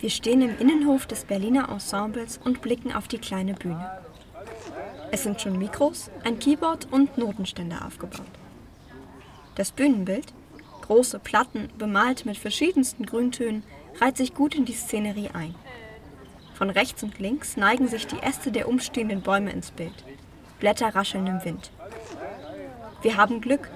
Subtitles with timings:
[0.00, 3.90] Wir stehen im Innenhof des Berliner Ensembles und blicken auf die kleine Bühne.
[5.10, 8.26] Es sind schon Mikros, ein Keyboard und Notenständer aufgebaut.
[9.56, 10.32] Das Bühnenbild,
[10.82, 13.64] große Platten bemalt mit verschiedensten Grüntönen,
[14.00, 15.56] reiht sich gut in die Szenerie ein.
[16.54, 20.04] Von rechts und links neigen sich die Äste der umstehenden Bäume ins Bild.
[20.60, 21.72] Blätter rascheln im Wind.
[23.02, 23.68] Wir haben Glück.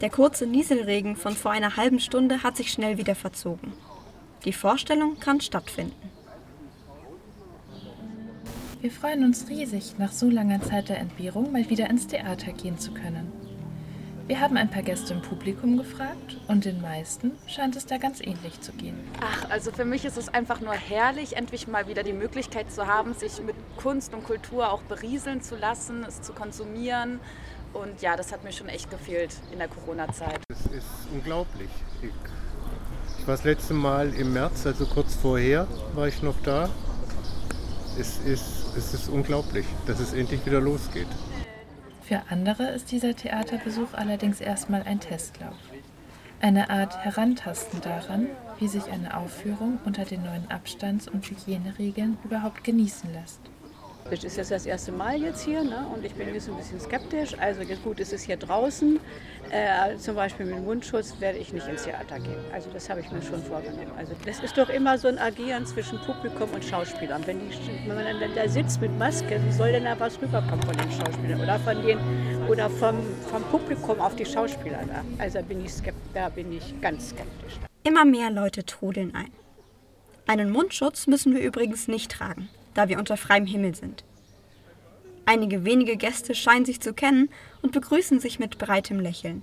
[0.00, 3.72] Der kurze Nieselregen von vor einer halben Stunde hat sich schnell wieder verzogen.
[4.44, 6.10] Die Vorstellung kann stattfinden.
[8.80, 12.78] Wir freuen uns riesig, nach so langer Zeit der Entbehrung mal wieder ins Theater gehen
[12.78, 13.30] zu können.
[14.26, 18.22] Wir haben ein paar Gäste im Publikum gefragt und den meisten scheint es da ganz
[18.22, 18.96] ähnlich zu gehen.
[19.20, 22.86] Ach, also für mich ist es einfach nur herrlich, endlich mal wieder die Möglichkeit zu
[22.86, 27.20] haben, sich mit Kunst und Kultur auch berieseln zu lassen, es zu konsumieren.
[27.74, 30.40] Und ja, das hat mir schon echt gefehlt in der Corona-Zeit.
[30.48, 31.68] Es ist unglaublich.
[32.00, 32.10] Ich
[33.30, 36.68] war das letzte Mal im März, also kurz vorher war ich noch da.
[37.96, 41.06] Es ist, es ist unglaublich, dass es endlich wieder losgeht.
[42.02, 45.54] Für andere ist dieser Theaterbesuch allerdings erstmal ein Testlauf.
[46.40, 48.26] Eine Art Herantasten daran,
[48.58, 53.38] wie sich eine Aufführung unter den neuen Abstands- und Hygieneregeln überhaupt genießen lässt.
[54.08, 55.86] Das ist jetzt das erste Mal jetzt hier ne?
[55.94, 57.36] und ich bin jetzt ein bisschen skeptisch.
[57.38, 58.98] Also gut, es ist hier draußen.
[59.50, 62.38] Äh, zum Beispiel mit Mundschutz werde ich nicht ins Theater gehen.
[62.52, 63.92] Also das habe ich mir schon vorgenommen.
[63.96, 67.26] Also das ist doch immer so ein Agieren zwischen Publikum und Schauspielern.
[67.26, 70.62] Wenn, die, wenn man dann da sitzt mit Maske, wie soll denn da was rüberkommen
[70.62, 71.98] von den Schauspielern oder von den
[72.48, 72.96] oder vom,
[73.30, 75.04] vom Publikum auf die Schauspieler da?
[75.22, 75.72] Also bin ich
[76.14, 77.60] da bin ich ganz skeptisch.
[77.84, 79.30] Immer mehr Leute trudeln ein.
[80.26, 82.48] Einen Mundschutz müssen wir übrigens nicht tragen
[82.80, 84.04] da wir unter freiem Himmel sind.
[85.26, 87.28] Einige wenige Gäste scheinen sich zu kennen
[87.60, 89.42] und begrüßen sich mit breitem Lächeln.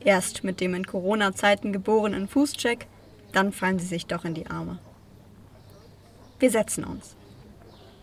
[0.00, 2.86] Erst mit dem in Corona-Zeiten geborenen Fußcheck,
[3.32, 4.78] dann fallen sie sich doch in die Arme.
[6.40, 7.16] Wir setzen uns.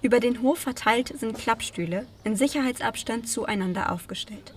[0.01, 4.55] Über den Hof verteilt sind Klappstühle in Sicherheitsabstand zueinander aufgestellt.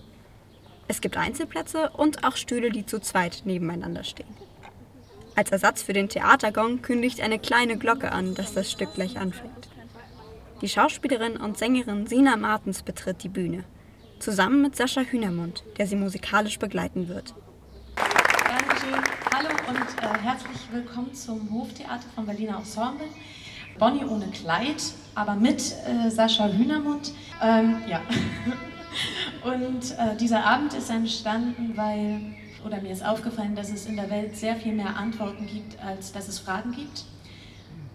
[0.87, 4.35] Es gibt Einzelplätze und auch Stühle, die zu zweit nebeneinander stehen.
[5.35, 9.62] Als Ersatz für den Theatergong kündigt eine kleine Glocke an, dass das Stück gleich anfängt.
[10.63, 13.65] Die Schauspielerin und Sängerin Sina Martens betritt die Bühne,
[14.19, 17.35] zusammen mit Sascha Hühnermund, der sie musikalisch begleiten wird.
[17.97, 19.03] Dankeschön.
[19.35, 23.07] Hallo und äh, herzlich willkommen zum Hoftheater vom Berliner Ensemble.
[23.77, 24.81] Bonnie ohne Kleid,
[25.15, 27.11] aber mit äh, Sascha Hühnermund.
[27.41, 27.99] Ähm, ja.
[29.43, 32.21] und äh, dieser Abend ist entstanden, weil,
[32.65, 36.13] oder mir ist aufgefallen, dass es in der Welt sehr viel mehr Antworten gibt, als
[36.13, 37.03] dass es Fragen gibt.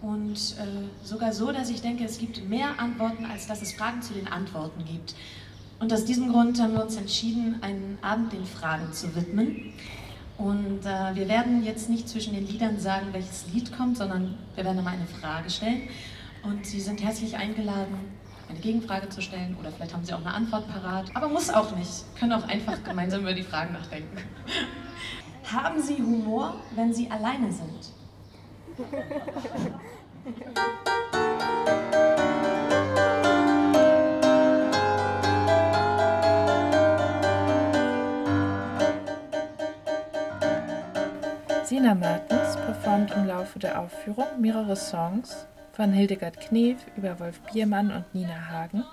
[0.01, 4.01] Und äh, sogar so, dass ich denke, es gibt mehr Antworten, als dass es Fragen
[4.01, 5.13] zu den Antworten gibt.
[5.79, 9.73] Und aus diesem Grund haben wir uns entschieden, einen Abend den Fragen zu widmen.
[10.37, 14.63] Und äh, wir werden jetzt nicht zwischen den Liedern sagen, welches Lied kommt, sondern wir
[14.63, 15.81] werden einmal eine Frage stellen.
[16.43, 17.95] Und Sie sind herzlich eingeladen,
[18.47, 21.13] eine Gegenfrage zu stellen oder vielleicht haben Sie auch eine Antwort parat.
[21.13, 21.91] Aber muss auch nicht.
[22.17, 24.17] Können auch einfach gemeinsam über die Fragen nachdenken.
[25.43, 27.98] haben Sie Humor, wenn Sie alleine sind?
[41.65, 47.91] Sina Martens performt im Laufe der Aufführung mehrere Songs von Hildegard Knef über Wolf Biermann
[47.91, 48.85] und Nina Hagen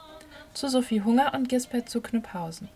[0.52, 2.68] zu Sophie Hunger und Gisbert zu Knüpphausen.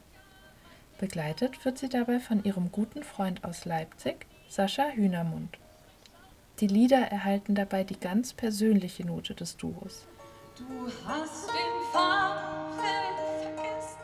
[0.98, 5.58] Begleitet wird sie dabei von ihrem guten Freund aus Leipzig, Sascha Hühnermund.
[6.60, 10.06] Die Lieder erhalten dabei die ganz persönliche Note des Duos.
[10.58, 13.98] Du hast den Farbfeld vergessen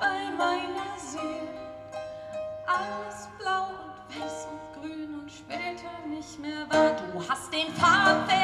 [0.00, 1.54] bei meiner Seele.
[2.66, 6.96] Alles blau und weiß und grün und später nicht mehr wahr.
[7.12, 8.43] Du hast den Farbfeld vergessen,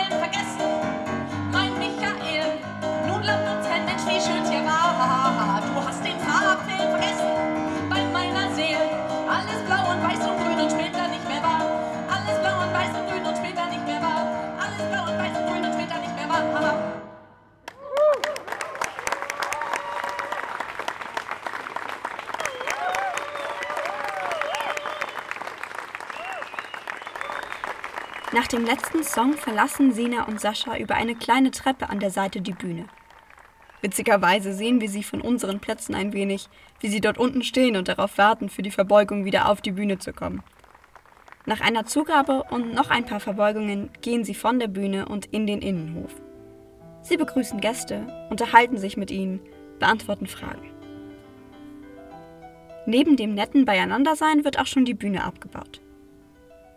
[28.32, 32.40] Nach dem letzten Song verlassen Sina und Sascha über eine kleine Treppe an der Seite
[32.40, 32.86] die Bühne.
[33.82, 36.48] Witzigerweise sehen wir sie von unseren Plätzen ein wenig,
[36.78, 39.98] wie sie dort unten stehen und darauf warten, für die Verbeugung wieder auf die Bühne
[39.98, 40.44] zu kommen.
[41.44, 45.48] Nach einer Zugabe und noch ein paar Verbeugungen gehen sie von der Bühne und in
[45.48, 46.14] den Innenhof.
[47.02, 49.40] Sie begrüßen Gäste, unterhalten sich mit ihnen,
[49.80, 50.70] beantworten Fragen.
[52.86, 55.80] Neben dem netten Beieinandersein wird auch schon die Bühne abgebaut.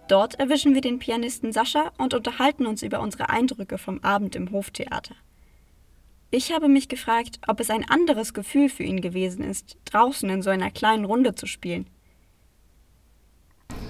[0.07, 4.51] Dort erwischen wir den Pianisten Sascha und unterhalten uns über unsere Eindrücke vom Abend im
[4.51, 5.15] Hoftheater.
[6.29, 10.41] Ich habe mich gefragt, ob es ein anderes Gefühl für ihn gewesen ist, draußen in
[10.41, 11.88] so einer kleinen Runde zu spielen.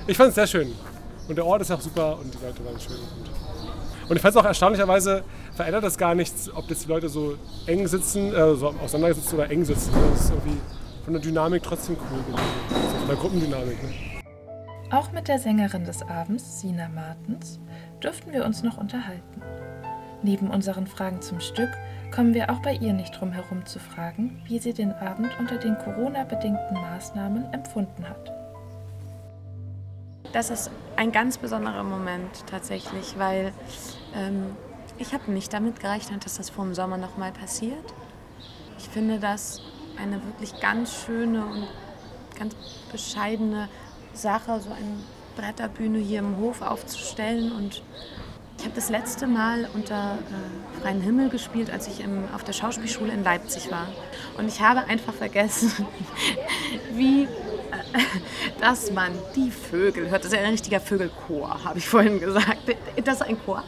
[0.07, 0.73] Ich fand es sehr schön.
[1.29, 2.97] Und der Ort ist auch super und die Leute waren schön.
[2.97, 5.23] Und, und ich fand es auch erstaunlicherweise,
[5.55, 9.49] verändert das gar nichts, ob jetzt die Leute so eng sitzen, äh, so auseinandersitzen oder
[9.49, 9.91] eng sitzen.
[10.11, 10.57] Das ist irgendwie
[11.05, 12.49] von der Dynamik trotzdem cool gewesen.
[12.73, 13.83] Also von der Gruppendynamik.
[13.83, 14.12] Ne?
[14.93, 17.59] Auch mit der Sängerin des Abends, Sina Martens,
[18.03, 19.41] dürften wir uns noch unterhalten.
[20.21, 21.71] Neben unseren Fragen zum Stück
[22.13, 25.57] kommen wir auch bei ihr nicht drum herum zu fragen, wie sie den Abend unter
[25.57, 28.31] den Corona-bedingten Maßnahmen empfunden hat.
[30.31, 33.51] Das ist ein ganz besonderer Moment tatsächlich, weil
[34.15, 34.55] ähm,
[34.99, 37.95] ich habe nicht damit gerechnet, dass das vor dem Sommer nochmal passiert.
[38.77, 39.59] Ich finde das
[39.99, 41.67] eine wirklich ganz schöne und
[42.37, 42.53] ganz
[42.91, 43.69] bescheidene
[44.13, 44.97] Sache, so eine
[45.35, 47.81] Bretterbühne hier im Hof aufzustellen und
[48.63, 52.53] ich habe das letzte Mal unter äh, freiem Himmel gespielt, als ich im, auf der
[52.53, 53.87] Schauspielschule in Leipzig war.
[54.37, 55.85] Und ich habe einfach vergessen,
[56.93, 57.27] wie
[58.59, 60.23] dass man die Vögel hört.
[60.23, 62.57] Das ist ja ein richtiger Vögelchor, habe ich vorhin gesagt.
[63.03, 63.63] Das ist ein Chor.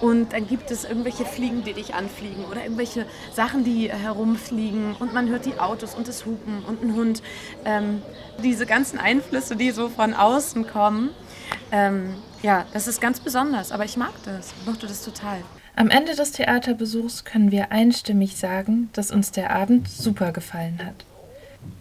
[0.00, 4.94] Und dann gibt es irgendwelche Fliegen, die dich anfliegen oder irgendwelche Sachen, die herumfliegen.
[4.98, 7.22] Und man hört die Autos und das Hupen und einen Hund.
[7.64, 8.02] Ähm,
[8.42, 11.10] diese ganzen Einflüsse, die so von außen kommen.
[11.72, 14.52] Ähm, ja, das ist ganz besonders, aber ich mag das.
[14.58, 15.38] Ich mochte das total.
[15.76, 21.04] Am Ende des Theaterbesuchs können wir einstimmig sagen, dass uns der Abend super gefallen hat.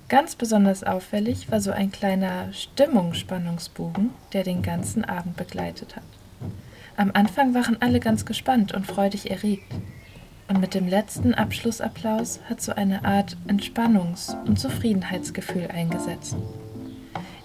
[0.10, 6.04] Ganz besonders auffällig war so ein kleiner Stimmungsspannungsbogen, der den ganzen Abend begleitet hat.
[6.98, 9.72] Am Anfang waren alle ganz gespannt und freudig erregt.
[10.48, 16.36] Und mit dem letzten Abschlussapplaus hat so eine Art Entspannungs- und Zufriedenheitsgefühl eingesetzt.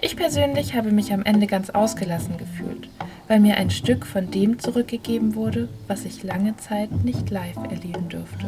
[0.01, 2.89] Ich persönlich habe mich am Ende ganz ausgelassen gefühlt,
[3.29, 8.09] weil mir ein Stück von dem zurückgegeben wurde, was ich lange Zeit nicht live erleben
[8.09, 8.47] durfte.